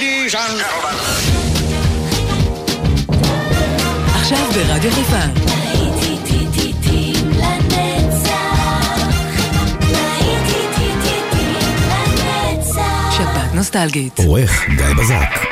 Ladies 0.00 0.34
and 0.34 0.56
gentlemen. 0.60 0.96
עכשיו 4.14 4.46
ברדיו 4.54 4.90
חיפה. 4.92 5.16
שפעת 13.12 13.54
נוסטלגית. 13.54 14.18
עורך 14.18 14.68
גיא 14.68 14.86
בזק. 14.98 15.49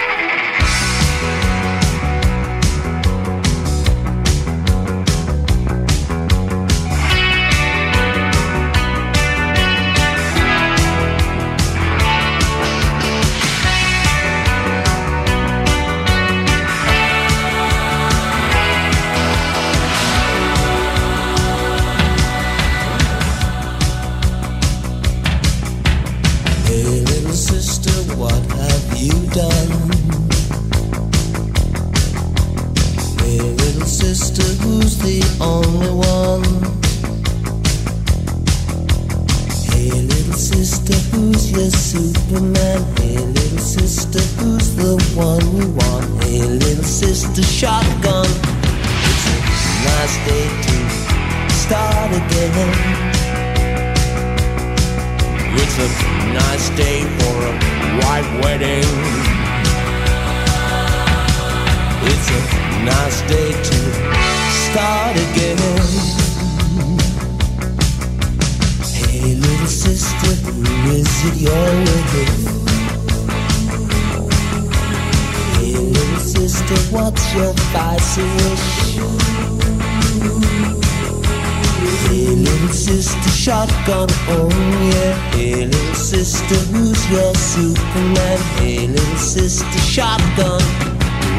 Little 88.89 89.17
sister, 89.17 89.78
shotgun. 89.81 90.62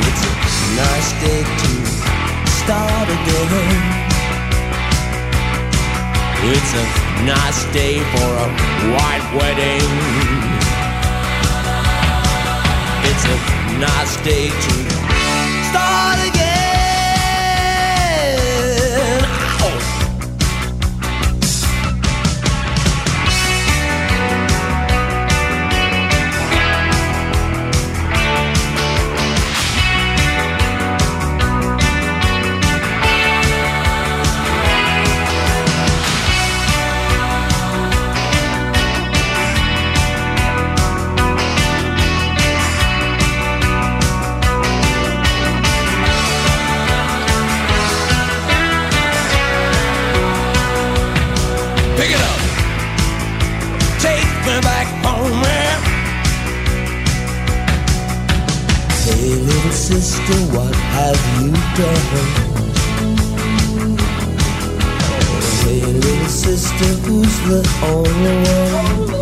It's 0.07 0.23
a 0.23 0.33
nice 0.77 1.11
day 1.21 1.41
to 1.43 1.71
start 2.61 3.07
again. 3.17 3.99
It's 6.53 6.73
a 6.73 6.85
nice 7.25 7.65
day 7.73 7.99
for 8.13 8.29
a 8.45 8.49
white 8.93 9.27
wedding. 9.37 9.89
It's 13.09 13.25
a 13.25 13.37
nice 13.79 14.15
day 14.23 14.49
to 14.49 15.18
Pick 51.99 52.11
it 52.11 52.21
up. 52.21 52.39
Take 53.99 54.31
me 54.47 54.61
back 54.61 54.87
home, 55.03 55.35
man. 55.41 55.79
Hey, 59.03 59.35
little 59.35 59.71
sister, 59.71 60.37
what 60.55 60.73
have 60.95 61.19
you 61.41 61.51
done? 61.75 62.05
Hey, 65.59 65.81
little 65.91 66.29
sister, 66.29 66.89
who's 67.03 67.35
the 67.49 67.61
only 67.83 68.35
one? 68.47 69.19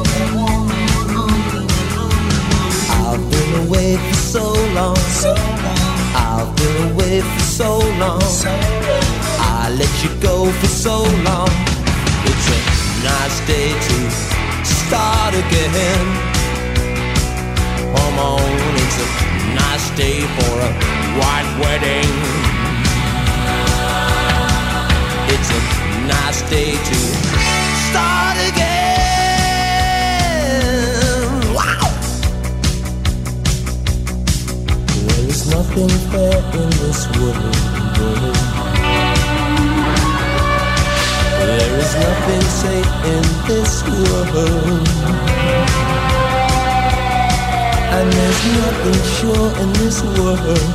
I've 3.02 3.24
been 3.32 3.66
away 3.66 3.98
for 3.98 4.18
so 4.18 4.44
long. 4.76 4.98
I've 6.14 6.56
been 6.56 6.92
away 6.92 7.22
for 7.22 7.40
so 7.40 7.80
long. 7.98 8.22
I 9.40 9.76
let 9.76 10.04
you 10.04 10.12
go 10.22 10.52
for 10.52 10.68
so 10.68 11.02
long. 11.24 11.77
Nice 13.04 13.40
day 13.46 13.70
to 13.74 14.10
start 14.66 15.34
again. 15.34 16.06
Come 17.96 18.18
on, 18.20 18.42
it's 18.76 18.98
a 19.00 19.08
nice 19.54 19.90
day 19.96 20.22
for 20.22 20.60
a 20.60 20.72
white 21.20 21.50
wedding. 21.62 22.12
It's 25.30 25.50
a 25.52 25.60
nice 26.08 26.42
day 26.50 26.72
to 26.72 26.96
start 27.90 28.38
again. 28.50 28.88
Wow! 31.54 31.90
Well, 35.06 35.22
there's 35.22 35.44
nothing 35.52 35.90
fair 36.10 36.38
in 36.62 36.70
this 36.82 37.02
world. 37.18 38.47
There 41.48 41.80
is 41.80 41.96
nothing 41.96 42.42
safe 42.42 42.94
in 43.14 43.24
this 43.48 43.82
world. 43.88 44.88
And 47.96 48.08
there's 48.12 48.42
nothing 48.60 49.00
sure 49.16 49.52
in 49.64 49.72
this 49.80 50.04
world. 50.04 50.68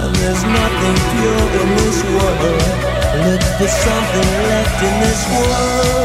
And 0.00 0.14
there's 0.16 0.42
nothing 0.42 0.96
pure 1.12 1.46
in 1.60 1.68
this 1.76 1.98
world. 2.16 2.64
Look 3.26 3.42
for 3.58 3.68
something 3.68 4.30
left 4.48 4.82
in 4.88 4.94
this 5.04 5.20
world. 5.28 6.03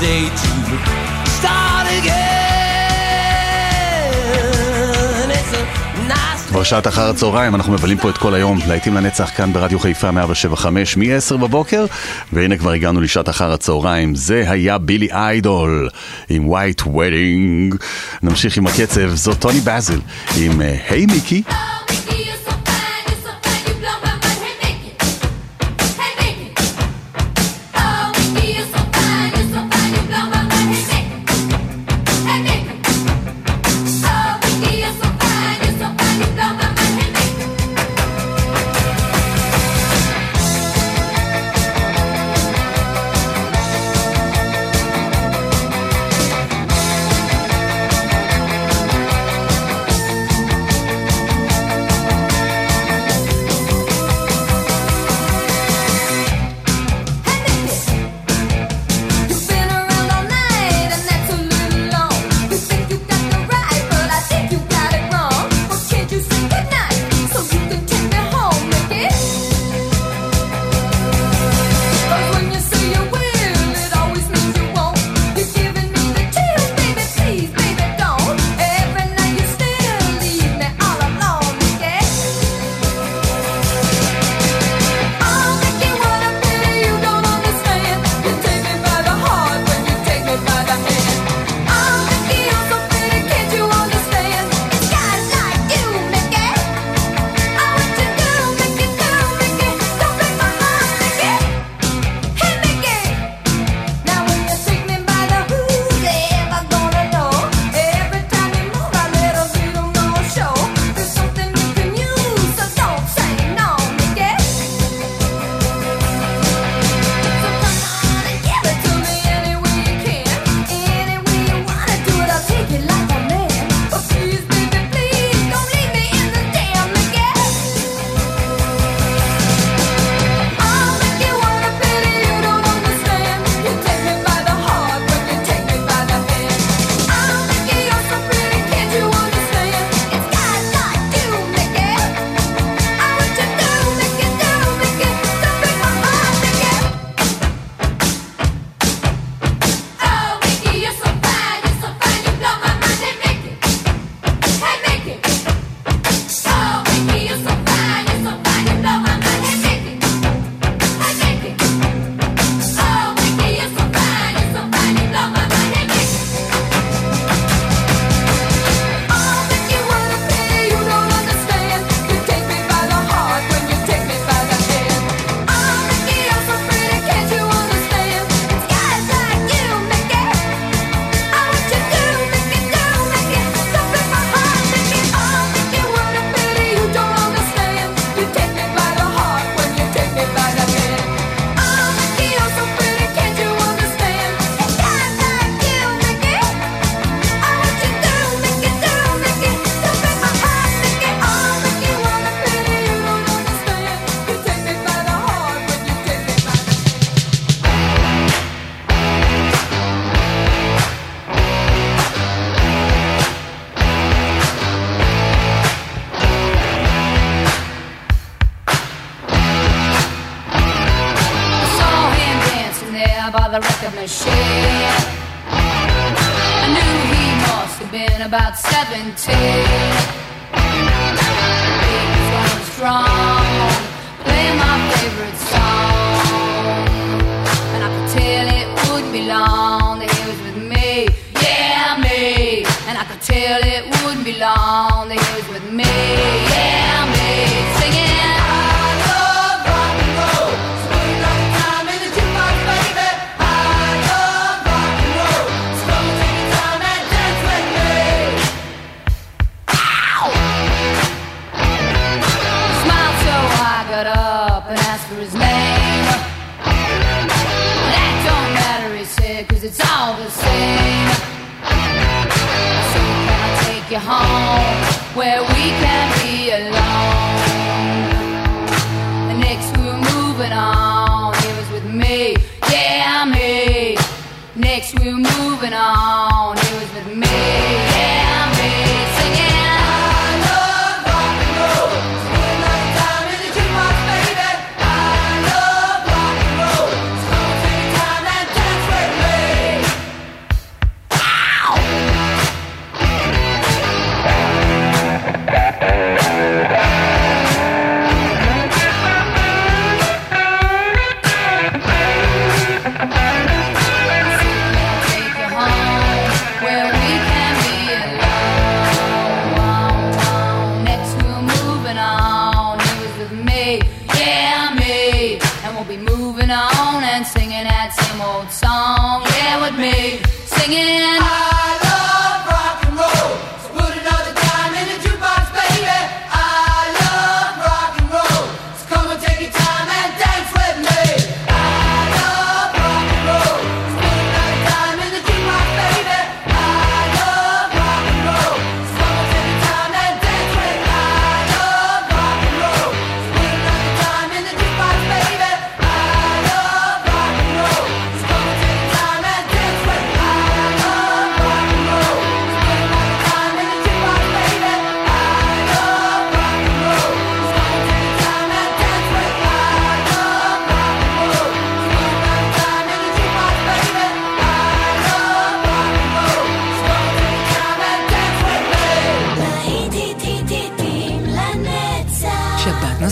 Day 0.00 0.28
to 0.28 0.50
start 1.36 1.86
again? 1.98 2.16
It's 5.30 5.52
a 5.52 5.62
nice 6.08 6.48
כבר 6.48 6.62
שעת 6.62 6.86
אחר 6.86 7.10
הצהריים, 7.10 7.54
אנחנו 7.54 7.72
מבלים 7.72 7.98
פה 7.98 8.10
את 8.10 8.18
כל 8.18 8.34
היום, 8.34 8.58
להיטים 8.68 8.94
לנצח 8.94 9.30
כאן 9.36 9.52
ברדיו 9.52 9.78
חיפה 9.78 10.10
175 10.10 10.96
מ-10 10.96 11.36
בבוקר, 11.36 11.84
והנה 12.32 12.56
כבר 12.56 12.70
הגענו 12.70 13.00
לשעת 13.00 13.28
אחר 13.28 13.52
הצהריים, 13.52 14.14
זה 14.14 14.44
היה 14.48 14.78
בילי 14.78 15.08
איידול 15.12 15.88
עם 16.28 16.52
White 16.52 16.82
Wedding. 16.82 17.76
נמשיך 18.22 18.56
עם 18.56 18.66
הקצב, 18.66 19.14
זאת 19.14 19.38
טוני 19.38 19.60
באזל 19.60 20.00
עם 20.36 20.62
אה, 20.62 20.76
היי 20.88 21.06
מיקי. 21.06 21.42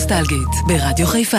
נוסטלגית, 0.05 0.47
ברדיו 0.67 1.07
חיפה. 1.07 1.37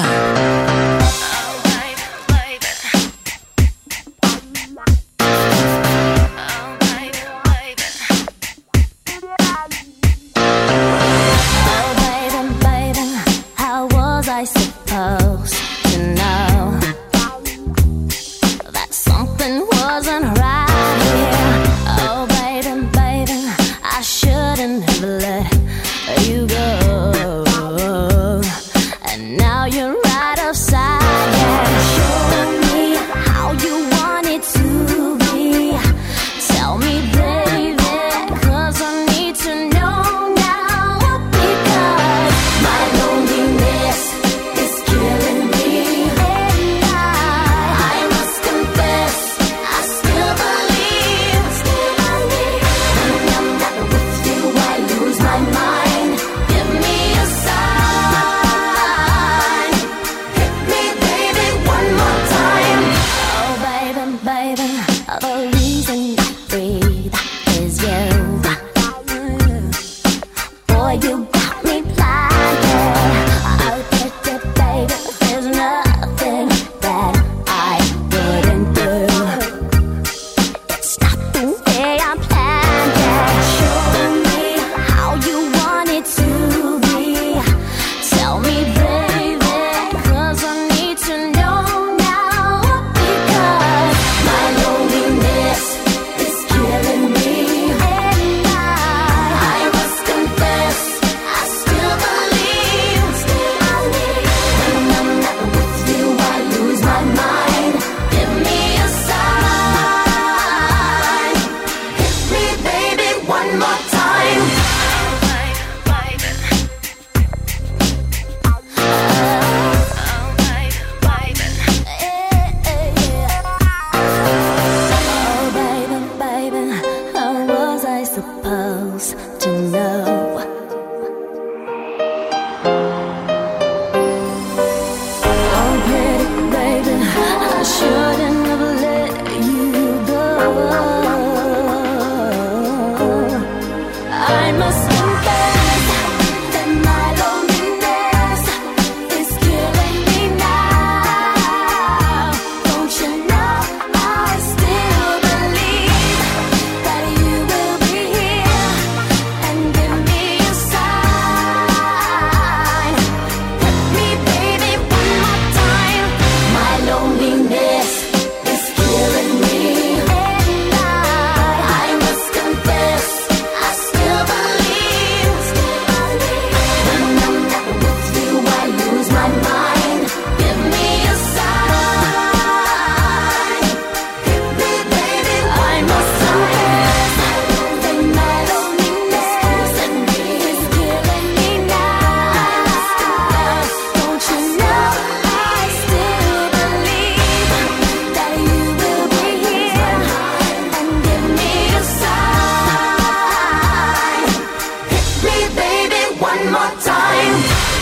my 206.51 206.75
time. 206.81 207.76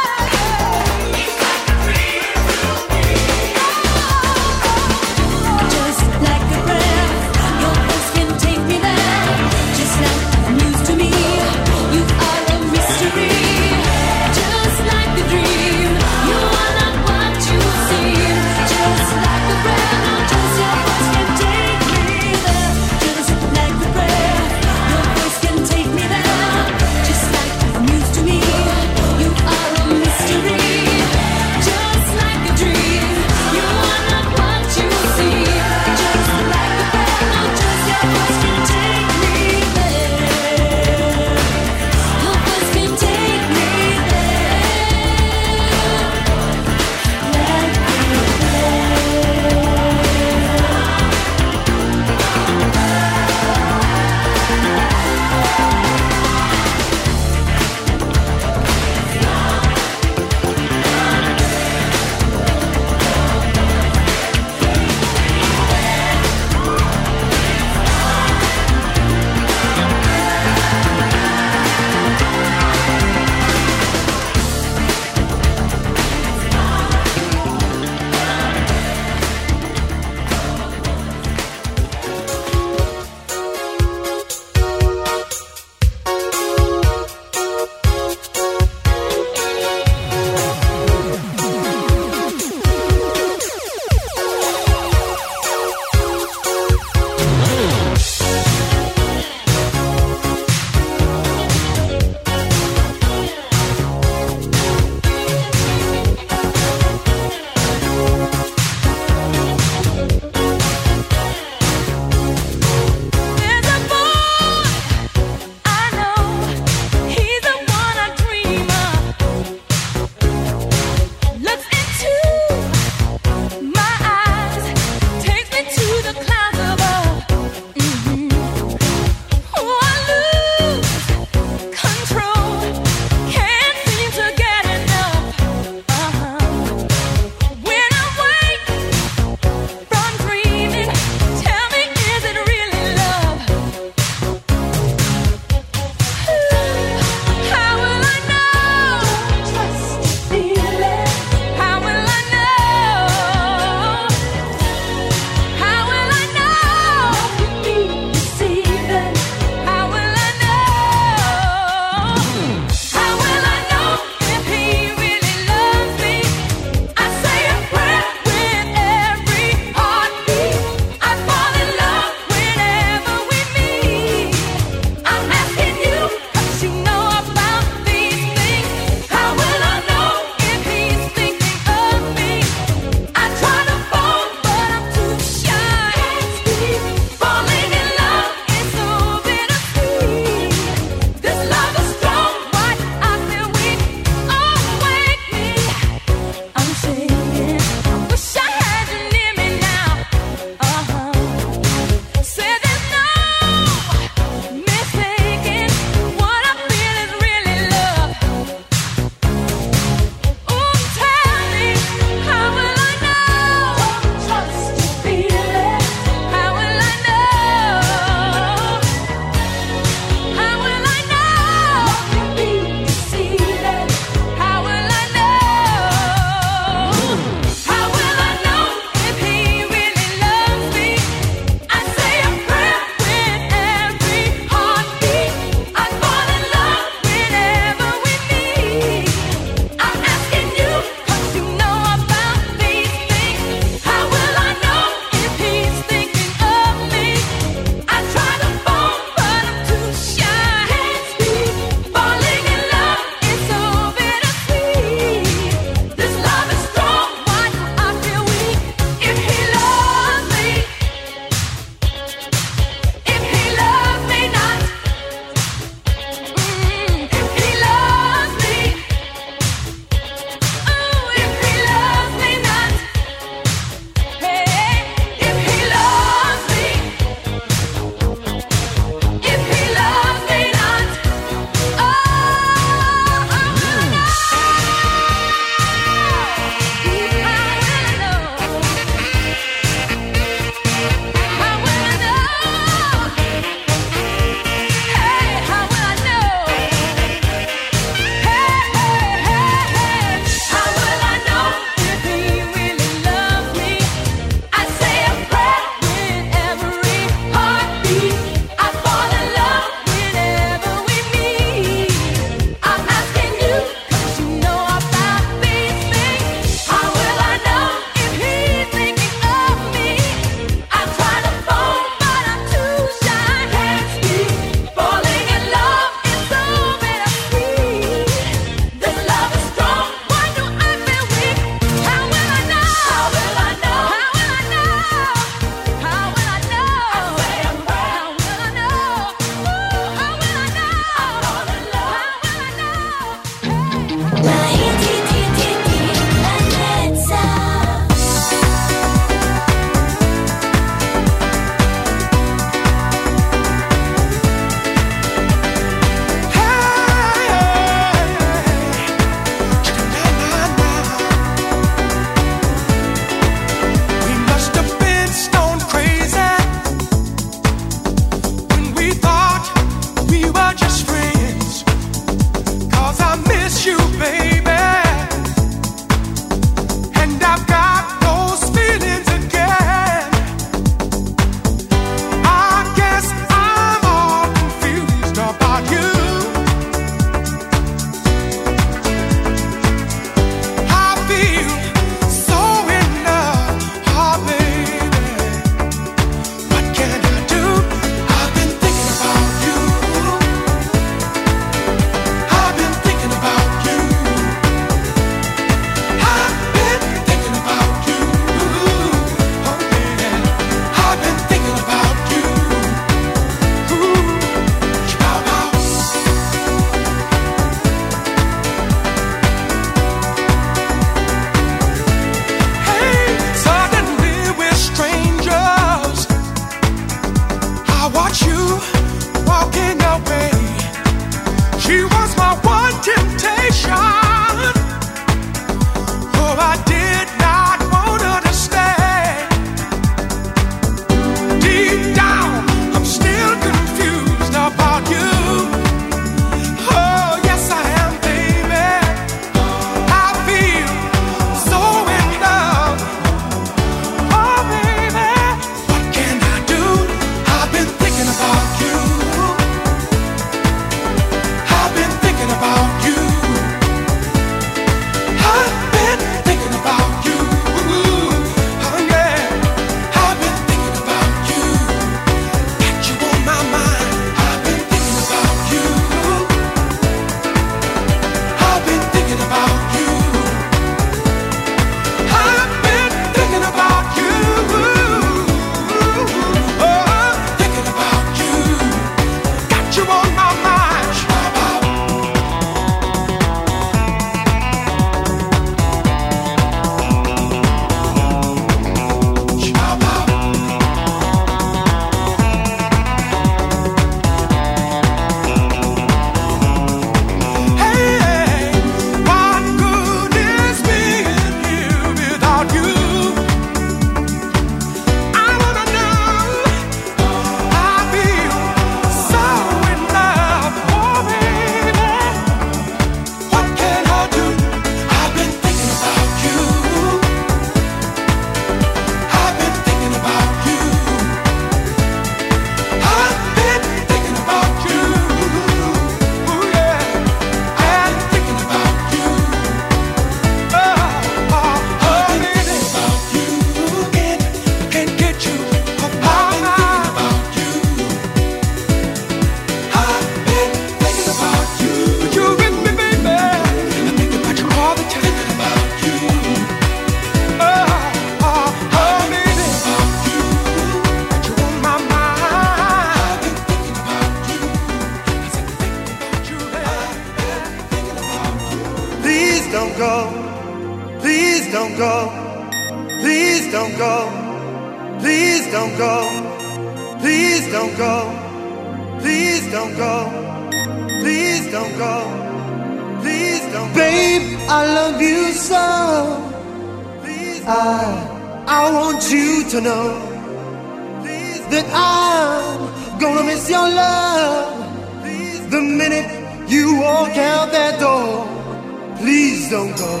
Please 599.46 599.52
don't 599.52 599.76
go. 599.76 600.00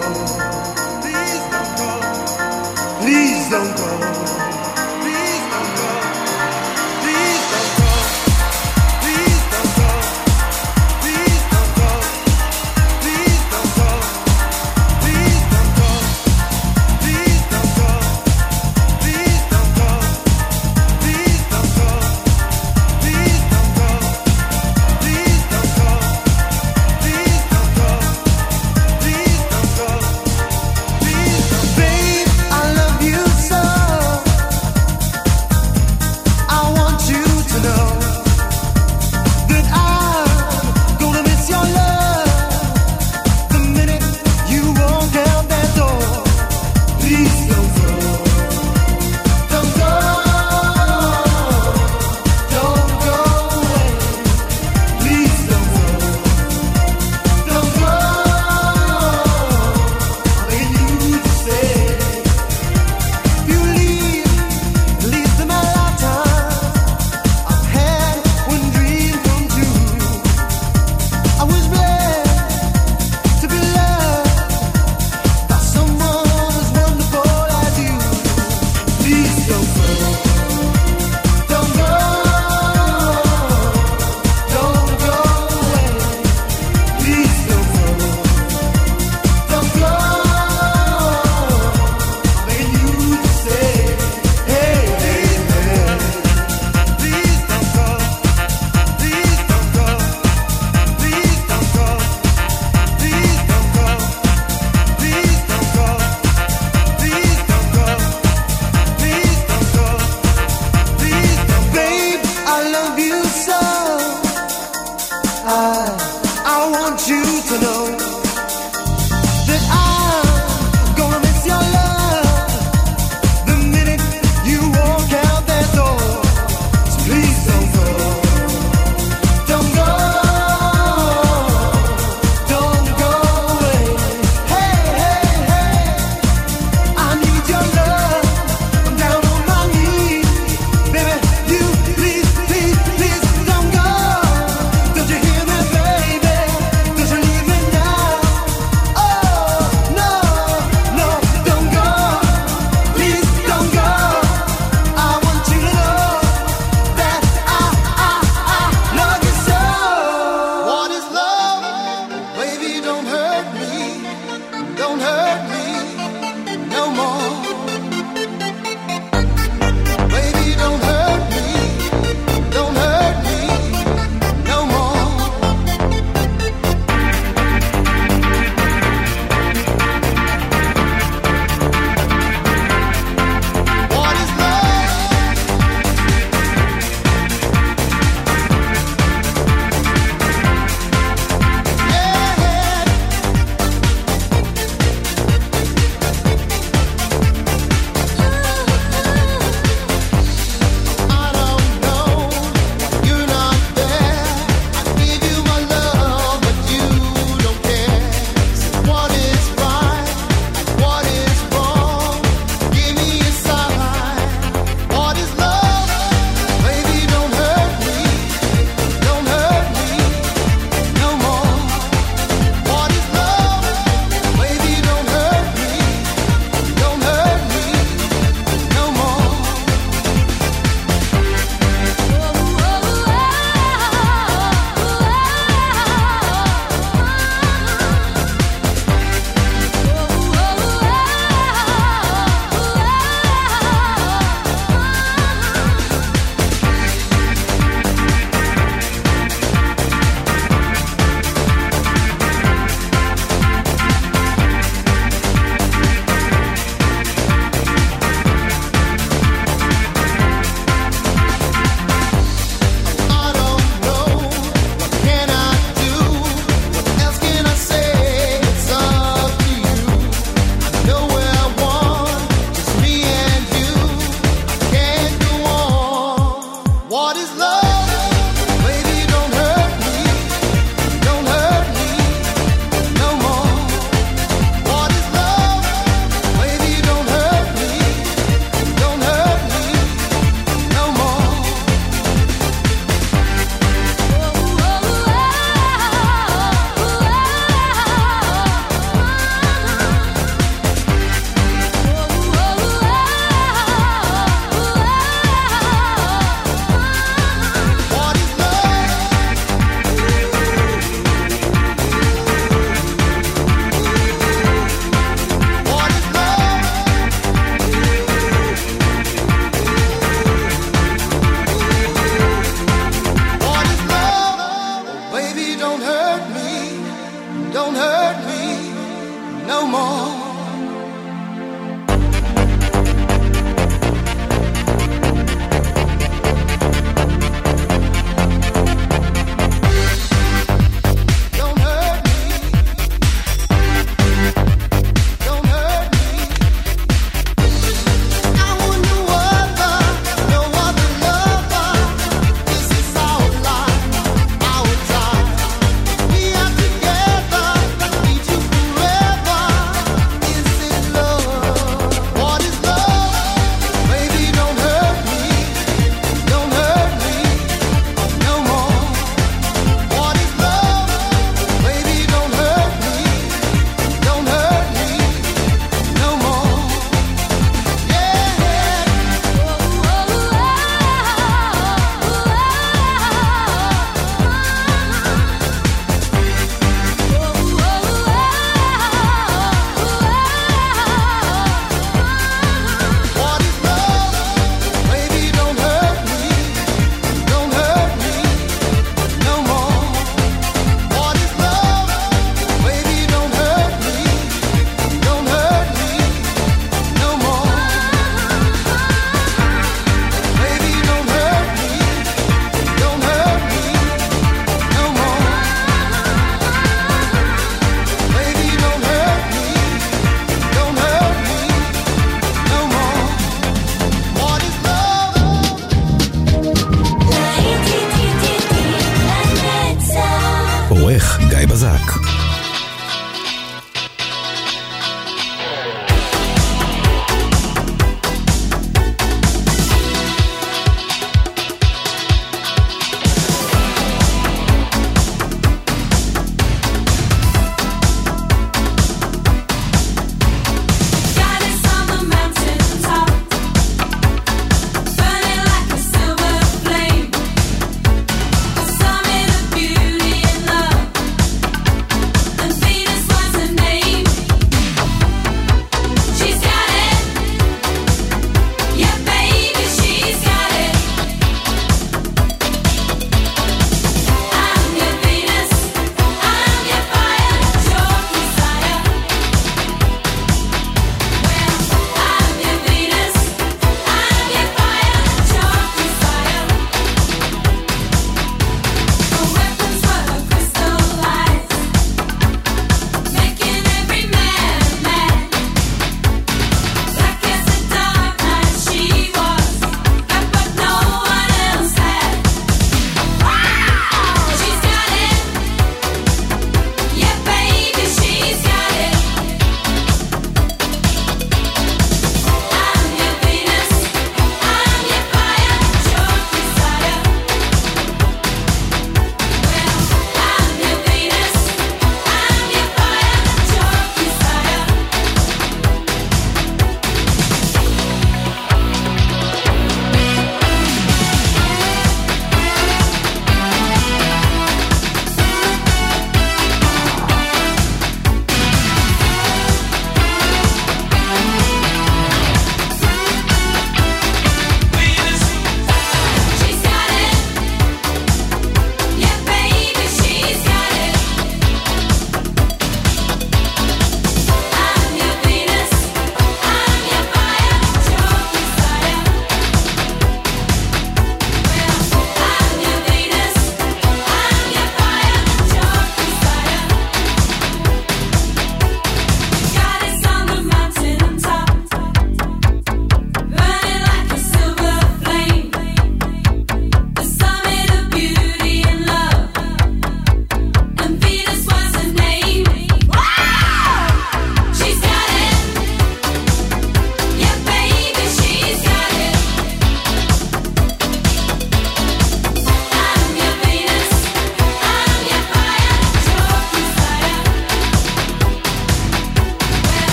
Please 1.02 1.44
don't 1.52 1.78
go. 1.78 2.98
Please 3.00 3.48
don't 3.48 3.76
go. 3.76 4.45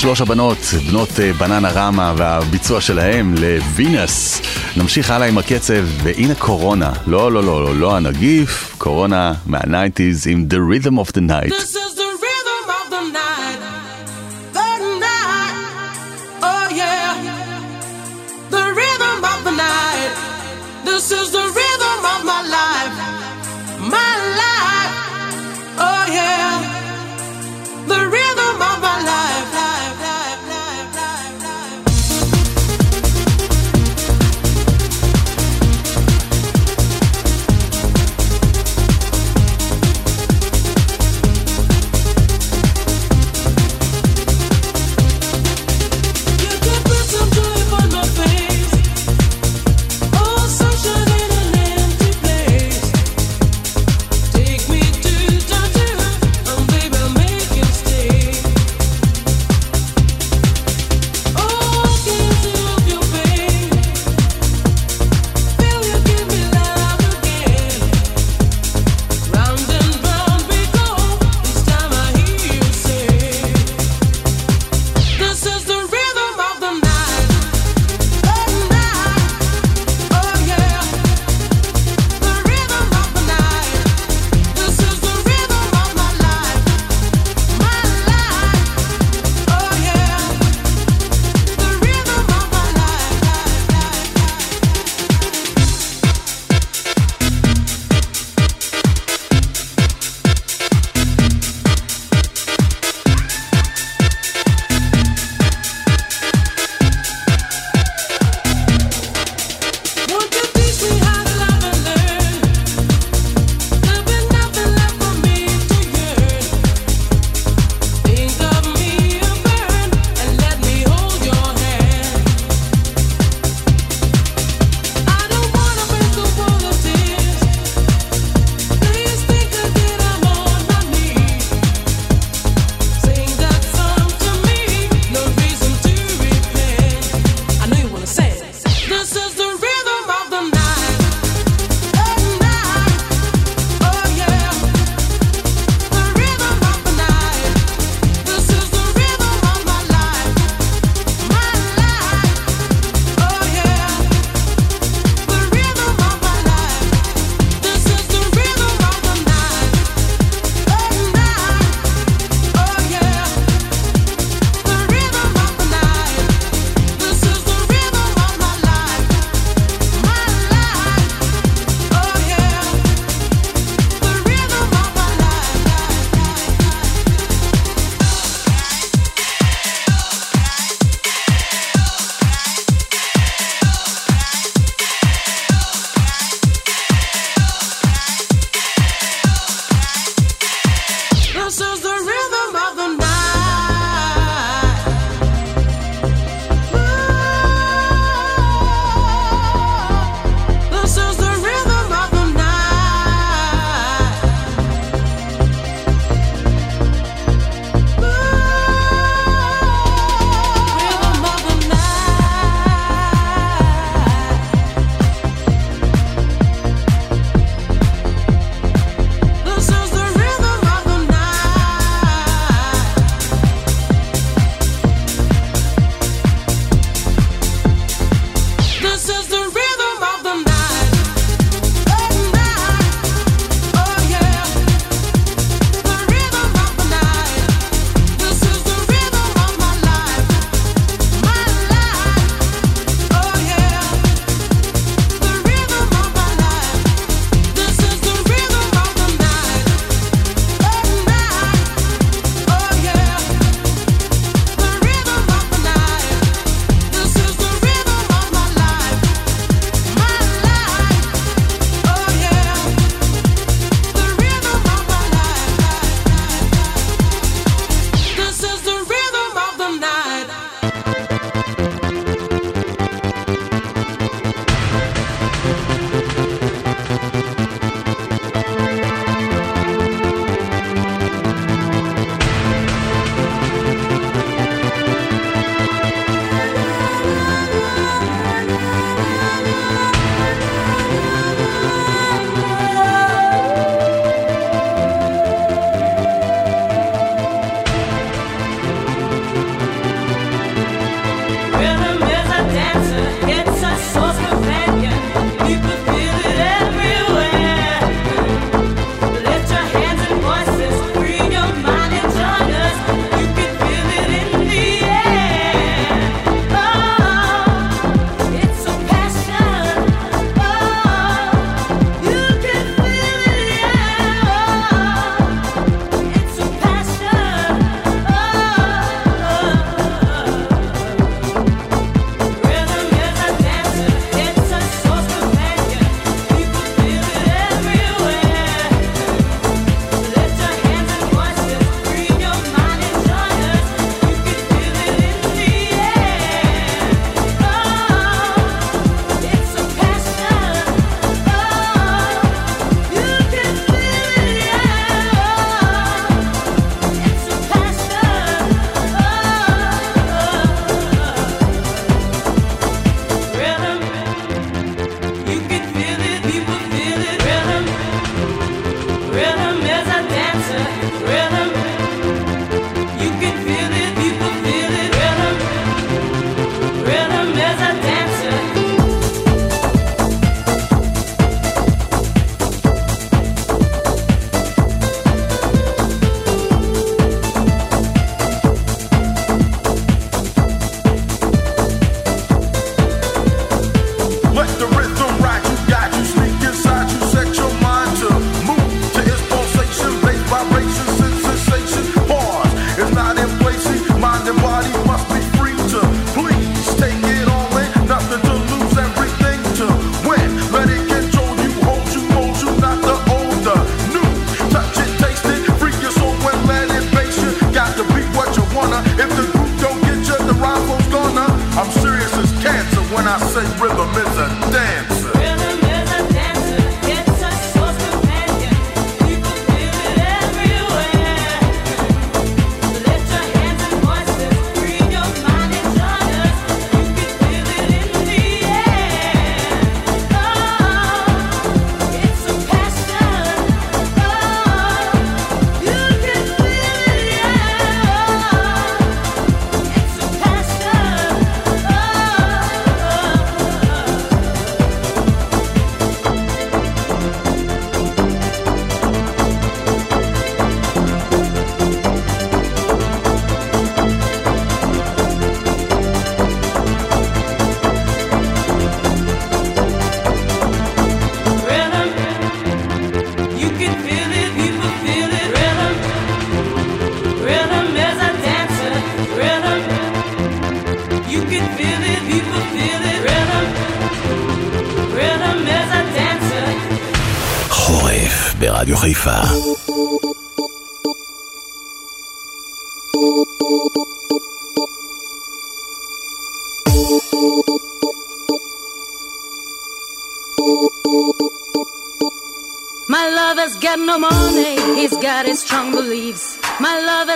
שלוש 0.00 0.20
הבנות, 0.20 0.58
בנות 0.88 1.08
אה, 1.20 1.32
בננה 1.32 1.68
רמה 1.68 2.14
והביצוע 2.16 2.80
שלהם 2.80 3.34
לווינס. 3.34 4.40
נמשיך 4.76 5.10
הלאה 5.10 5.28
עם 5.28 5.38
הקצב, 5.38 5.84
והנה 6.02 6.34
קורונה. 6.34 6.92
לא, 7.06 7.32
לא, 7.32 7.44
לא, 7.44 7.64
לא, 7.64 7.74
לא 7.74 7.96
הנגיף, 7.96 8.74
קורונה 8.78 9.32
מהניינטיז 9.46 10.26
עם 10.26 10.46
The 10.50 10.56
Rhythm 10.56 10.92
of 10.92 11.10
the 11.10 11.20
Night. 11.20 11.77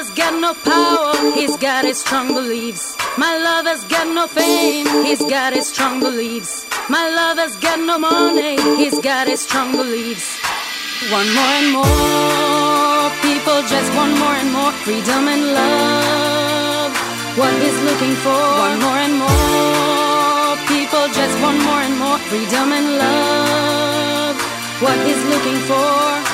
Lover's 0.02 0.18
got 0.18 0.40
no 0.40 0.52
power, 0.54 1.32
he's 1.32 1.56
got 1.58 1.84
his 1.84 2.00
strong 2.00 2.34
beliefs. 2.34 2.96
My 3.16 3.38
lover's 3.38 3.84
got 3.84 4.08
no 4.12 4.26
fame, 4.26 5.04
he's 5.04 5.20
got 5.20 5.52
his 5.52 5.68
strong 5.68 6.00
beliefs. 6.00 6.66
My 6.88 7.08
lover's 7.08 7.54
got 7.58 7.78
no 7.78 8.00
money, 8.00 8.56
he's 8.82 8.98
got 8.98 9.28
his 9.28 9.42
strong 9.42 9.70
beliefs. 9.70 10.26
One 11.12 11.32
more 11.38 11.54
and 11.60 11.70
more, 11.78 13.14
people 13.22 13.62
just 13.70 13.94
want 13.94 14.18
more 14.18 14.34
and 14.42 14.50
more 14.50 14.72
freedom 14.82 15.28
and 15.28 15.44
love. 15.54 16.92
What 17.38 17.54
he's 17.62 17.78
looking 17.86 18.16
for, 18.26 18.42
one 18.66 18.80
more 18.82 19.00
and 19.06 19.16
more, 19.22 20.58
people 20.66 21.06
just 21.14 21.34
want 21.40 21.62
more 21.62 21.82
and 21.86 21.96
more 21.96 22.18
freedom 22.26 22.72
and 22.72 22.88
love. 22.98 24.36
What 24.82 24.98
he's 25.06 25.22
looking 25.30 25.60
for, 25.70 26.31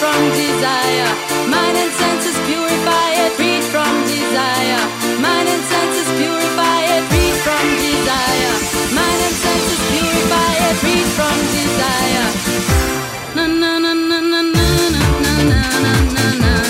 from 0.00 0.20
desire, 0.34 1.10
mind 1.48 1.76
and 1.76 1.92
senses 1.92 2.36
purify 2.46 3.08
it, 3.24 3.32
freed 3.38 3.64
from 3.72 3.92
desire, 4.04 4.82
mind 5.20 5.48
and 5.48 5.62
senses 5.72 6.08
purify 6.18 6.80
it, 6.94 7.02
freed 7.10 7.36
from 7.46 7.64
desire, 7.80 8.54
mind 8.98 9.20
and 9.26 9.36
senses 9.44 9.82
purify 9.92 10.52
it, 10.68 10.74
freed 10.82 11.08
from 11.16 11.36
desire. 11.56 12.28
Na 13.36 13.46
na 13.46 13.78
na 13.78 13.92
na 13.94 14.20
na 14.20 14.40
na 14.42 14.42
na 14.52 15.34
na 15.50 15.60
na 16.14 16.24
na 16.42 16.65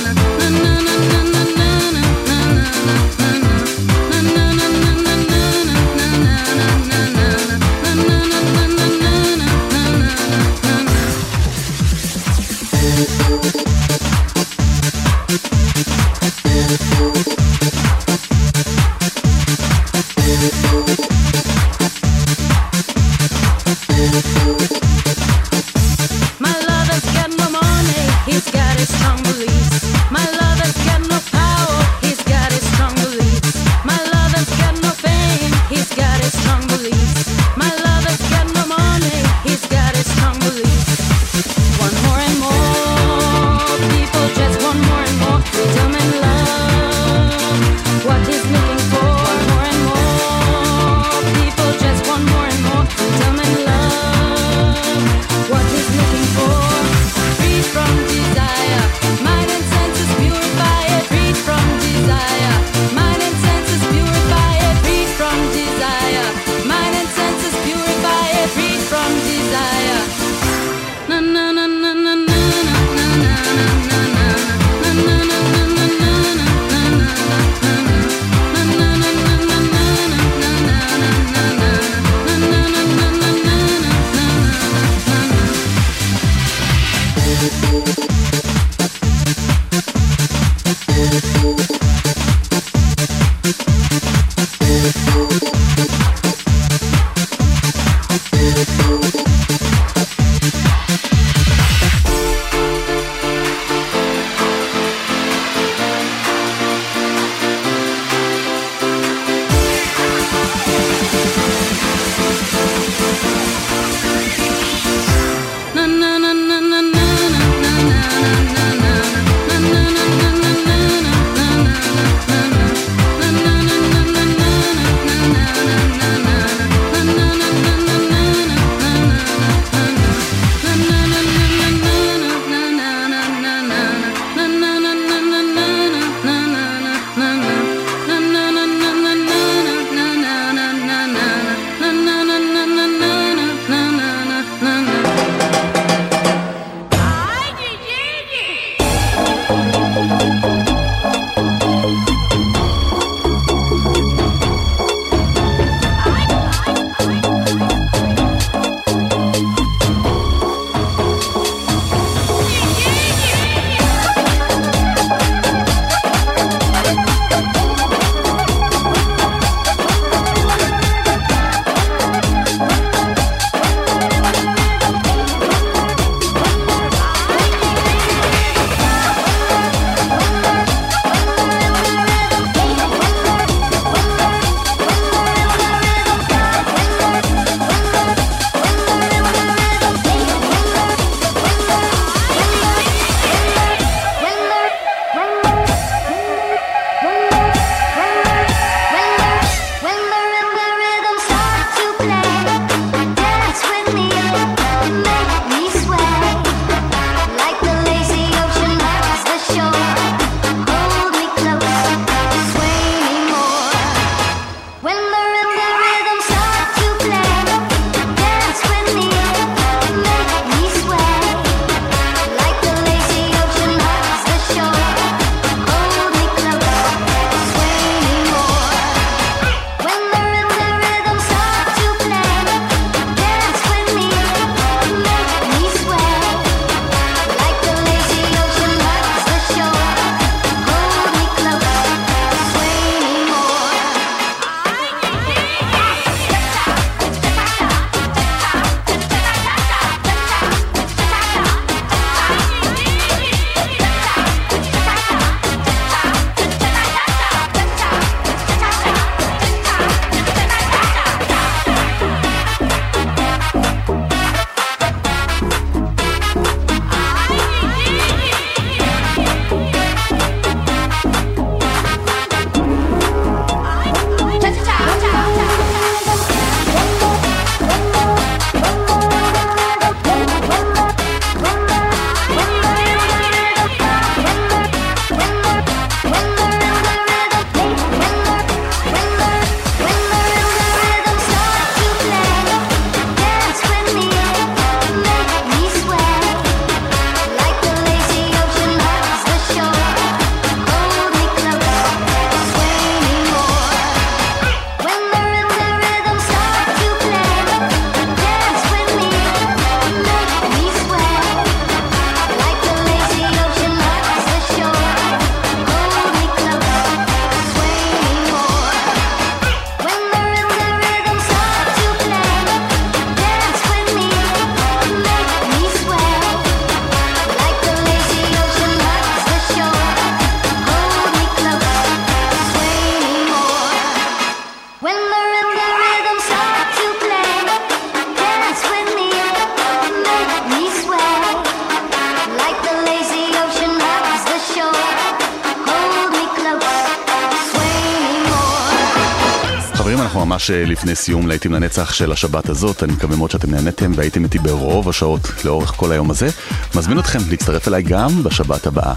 ממש 350.46 350.50
אה, 350.50 350.64
לפני 350.64 350.94
סיום 350.94 351.26
להיטים 351.26 351.52
לנצח 351.52 351.92
של 351.92 352.12
השבת 352.12 352.48
הזאת, 352.48 352.82
אני 352.82 352.92
מקווה 352.92 353.16
מאוד 353.16 353.30
שאתם 353.30 353.50
נהנתם 353.50 353.92
והייתם 353.94 354.24
איתי 354.24 354.38
ברוב 354.38 354.88
השעות 354.88 355.20
לאורך 355.44 355.72
כל 355.76 355.92
היום 355.92 356.10
הזה. 356.10 356.28
מזמין 356.74 356.98
אתכם 356.98 357.18
להצטרף 357.30 357.68
אליי 357.68 357.82
גם 357.82 358.22
בשבת 358.22 358.66
הבאה. 358.66 358.94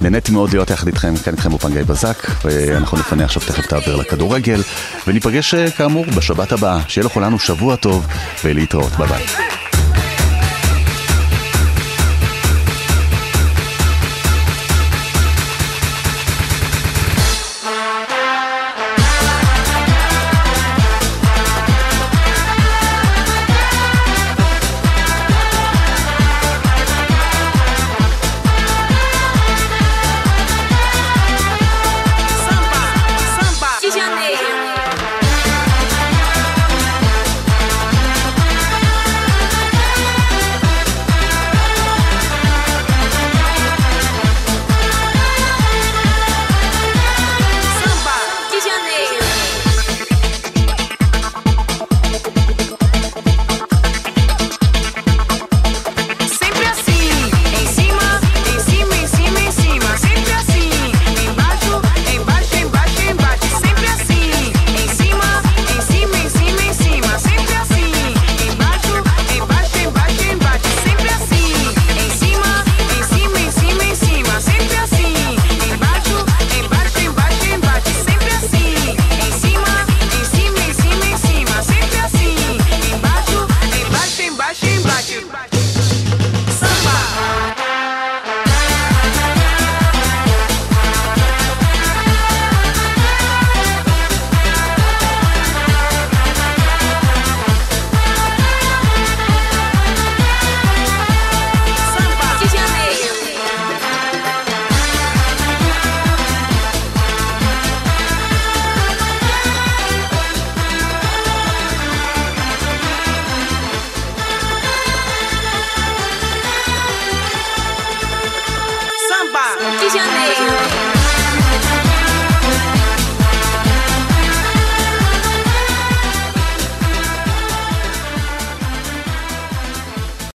נהניתי 0.00 0.32
מאוד 0.32 0.52
להיות 0.52 0.70
יחד 0.70 0.86
איתכם, 0.86 1.16
כאן 1.16 1.32
איתכם 1.32 1.52
אופן 1.52 1.72
גיא 1.72 1.82
בזק, 1.82 2.26
ואנחנו 2.44 2.98
נפנה 2.98 3.24
עכשיו 3.24 3.42
תכף 3.42 3.66
את 3.66 3.72
האוויר 3.72 3.96
לכדורגל, 3.96 4.62
וניפגש 5.06 5.54
אה, 5.54 5.70
כאמור 5.70 6.04
בשבת 6.16 6.52
הבאה. 6.52 6.80
שיהיה 6.88 7.06
לכולנו 7.06 7.38
שבוע 7.38 7.76
טוב, 7.76 8.06
ולהתראות, 8.44 8.92
ביי 8.92 9.08
ביי. 9.08 9.51